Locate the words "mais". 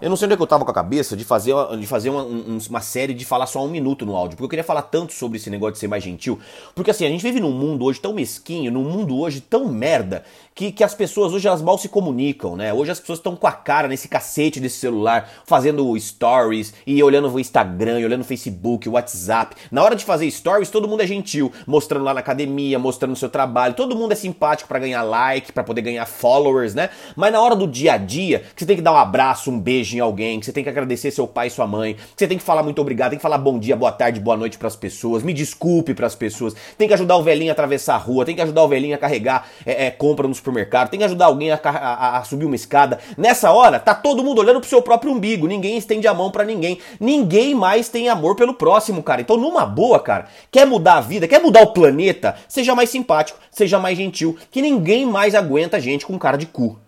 5.88-6.04, 47.54-47.88, 52.74-52.90, 53.78-53.96, 55.06-55.34